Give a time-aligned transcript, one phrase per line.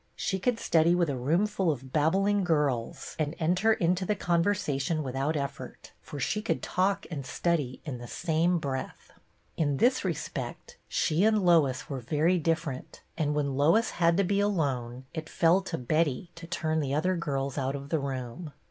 [0.15, 4.81] She could study with a room full of babbling girls and enter into the conversa
[4.81, 9.11] tion without effort, for she could talk and study in the same breath.
[9.57, 13.53] In this resjoect HER FIRST RECEPTION 99 she and Lois were very different, and when
[13.55, 17.75] Lois had to be alone it fell to Betty to turn the other girls out
[17.75, 18.53] of the room.